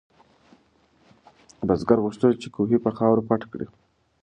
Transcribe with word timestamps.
بزګر 1.67 1.99
غوښتل 2.03 2.31
چې 2.41 2.47
کوهی 2.55 2.77
په 2.83 2.89
خاورو 2.97 3.25
پټ 3.29 3.41
کړي. 3.51 3.67